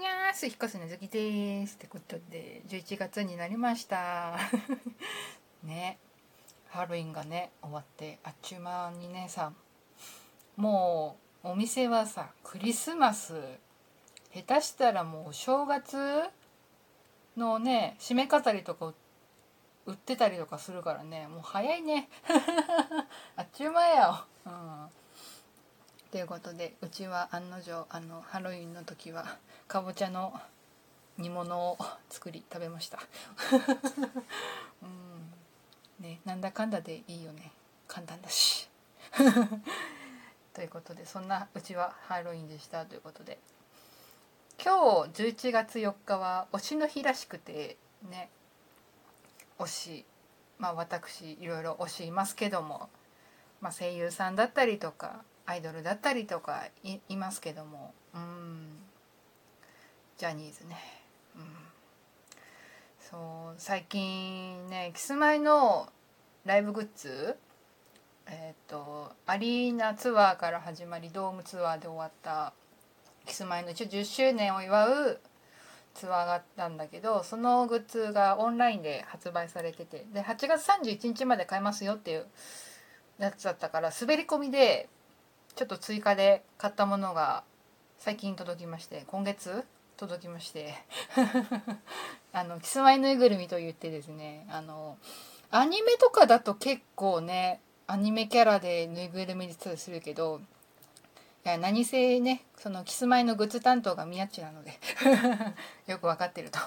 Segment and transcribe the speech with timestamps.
[0.00, 1.74] にゃーす、ひこすねずきです。
[1.74, 4.38] ってことで、11月になりました。
[5.62, 5.98] ね。
[6.70, 9.52] ハロウィンがね、終わって、あっちゅう間にね、さ、
[10.56, 13.34] もう、お店はさ、クリスマス、
[14.32, 15.98] 下手したらもう、正月
[17.36, 18.94] のね、締め飾りとか
[19.84, 22.08] 売ってたりとかするからね、もう早いね。
[23.36, 24.24] あっちゅう間やよ。
[24.46, 24.90] うん。
[26.10, 29.36] ということでうちは案の定あのハロウィンの時は
[29.68, 30.32] かぼちゃの
[31.18, 31.78] 煮物を
[32.08, 32.98] 作り食べました。
[34.82, 35.32] うん。
[36.00, 37.52] ねなんだかんだでいいよね。
[37.86, 38.68] 簡単だし。
[40.52, 43.38] ということでそんなうちはハロウィンでしたということで。
[44.62, 48.30] 今日11月4日は推しの日らしくてね
[49.60, 50.06] 推し。
[50.58, 52.90] まあ私いろいろ推しいますけども、
[53.60, 57.92] まあ、声優さんだったりとかアイドルだったりとかいいますけども。
[58.14, 58.80] うん。
[60.20, 60.76] ジャニーズね、
[61.34, 61.42] うん、
[63.00, 65.88] そう最近ねキスマイの
[66.44, 67.38] ライブグッズ
[68.26, 72.52] えっ、とアリーナツアーから始まりドームツアーで終わった
[73.24, 75.20] キスマイの一応10周年を祝う
[75.94, 82.26] ツアーがあったんだけどそのグッズがオンラインで発売されててで8月31日まで買えますよっていう
[83.18, 84.90] やつだったから滑り込みで
[85.54, 87.44] ちょっと追加で買ったものが
[87.98, 89.64] 最近届きまして今月
[89.96, 90.74] 届きまして
[92.32, 94.96] あのキスマイぬいぐるみと言ってですねあの
[95.50, 100.40] アニメとかだと結構ねアニメキャラでぬいぐるみでたりするけど
[101.44, 104.78] いや何せねそのキスマイのグッズ担当が宮地なので
[105.90, 106.58] よく分かってると。
[106.60, 106.64] フ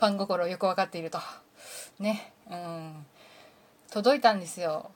[0.00, 1.18] ァン心よく分かっていると。
[1.98, 3.06] ねうん。
[3.90, 4.92] 届いたんですよ。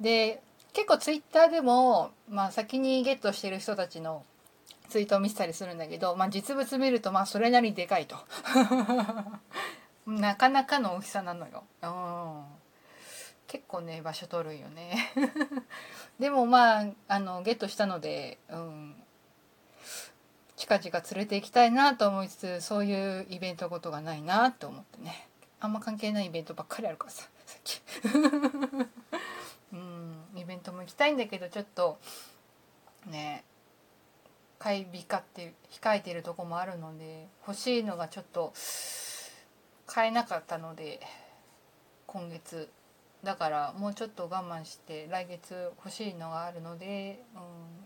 [0.00, 0.42] で
[0.78, 4.22] 結構ツイッターでも、まあ、先にゲットしてる人たちの
[4.88, 8.16] ツイートを見せたりするんだけど、まあ、実物見るとまあそれなりにでかいと。
[10.06, 12.44] なかなかの大きさなのよ、うん、
[13.48, 15.12] 結構ね場所取るよね。
[16.20, 19.02] でもまああのゲットしたので、うん、
[20.54, 25.26] 近々連れて行きたいなと思いつつそういうイベントことがないなと思ってね。
[25.58, 27.82] あんま関係ないイベントばっかりあるからささっき。
[29.72, 31.98] うんイベントも行きたいんだけどちょっと
[33.06, 33.44] ね
[34.58, 38.52] 買い控って控えてるとこもあるので欲しいのがちょっと
[39.86, 41.00] 買えなかったので
[42.06, 42.68] 今月
[43.22, 47.22] だからもうちょっと我慢して来月欲しいのがあるので、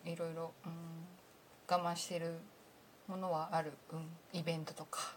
[0.04, 0.72] うん、いろいろ、うん、
[1.69, 2.34] 我慢してる
[3.09, 5.15] ものはある、うん、イベントとか、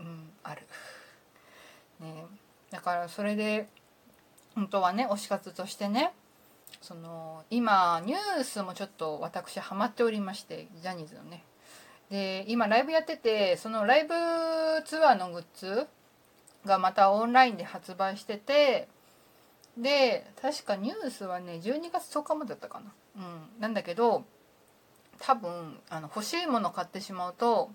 [0.00, 0.62] うん、ある。
[2.00, 2.26] ね、
[2.70, 3.68] だからそれで
[4.54, 6.12] 本当はね推し活としてね
[6.80, 11.44] その今ニュースもちょっと私ハマっておりましてジャニーズのね。
[12.10, 14.14] で今ライブやっててそのライブ
[14.84, 15.86] ツアーのグッズ
[16.66, 18.88] がまたオンラインで発売してて
[19.78, 22.92] で確かニュースはね12月10日までだったかな。
[23.16, 23.60] うん。
[23.60, 24.24] なんだけど
[25.18, 27.70] 多分あの欲しいもの買ってしまうと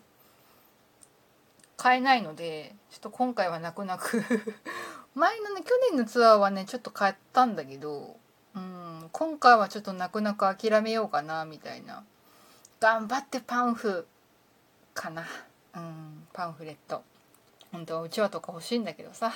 [1.77, 4.23] 買えないのでちょっと今回は泣く泣く
[5.17, 8.15] 前のね去年のツアーはねちょっと買ったんだけど
[8.55, 12.03] うん今回はちょっと泣く泣く諦めようかなみたいな。
[12.79, 14.05] 頑張ってパンフ
[14.93, 15.25] かな。
[15.75, 17.03] うんパンフレット。
[17.71, 19.33] 本当はうちわとか欲しいんだけどさ。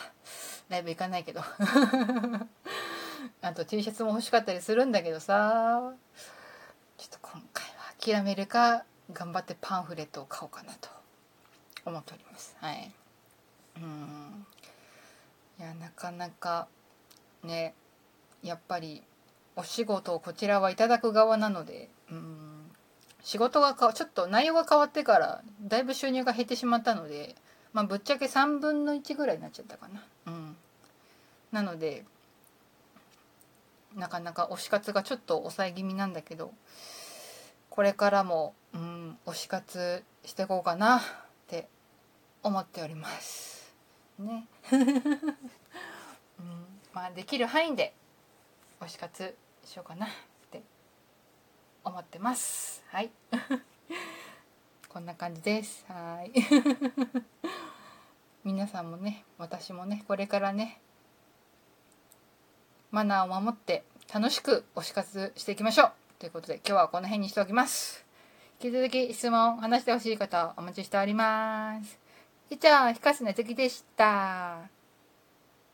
[0.69, 1.42] ライブ行かないけど。
[3.42, 5.94] あと T シャツも欲しかったりするんだけどさ。
[6.98, 10.90] ちょっと今回は諦めるか頑張ってパンフレットを買おうかなと
[11.86, 12.56] 思っております。
[12.59, 12.92] はい。
[13.78, 14.46] うん。
[15.61, 16.67] いやなかなか
[17.44, 17.75] ね
[18.41, 19.03] やっぱり
[19.55, 22.72] お仕事をこちらはいただく側なのでうん
[23.22, 27.35] 仕事がかちょっと内容が変わってからだいぶ収入が減ってしまったので、
[27.73, 30.03] まあ、ぶっちゃけ3分の1ぐらいになっちゃったかな。
[30.25, 30.55] うん。
[31.51, 32.05] なので
[33.95, 36.53] なかなか推し活がちょっと抑え気味なんだけど
[37.69, 41.01] これからも、うん、推し活していこうかなっ
[41.47, 41.68] て
[42.41, 43.61] 思っております。
[44.21, 44.85] ね、うん、
[46.94, 47.94] まあできる範囲で
[48.79, 49.35] 推し活
[49.65, 50.09] しようかなっ
[50.50, 50.62] て
[51.83, 52.83] 思ってます。
[52.89, 53.12] はい。
[54.89, 55.85] こんな感じです。
[55.88, 56.31] はい。
[58.44, 60.81] 皆さんもね私もねこれからね
[62.89, 63.83] マナーを守って
[64.13, 65.94] 楽しく推し活していきましょう。
[66.19, 68.06] ということで今日はこの辺にしておきます。
[68.63, 72.00] 引き続き質問話してほしい方お待ちしております。
[72.51, 74.81] 以上ひかすのつきでした。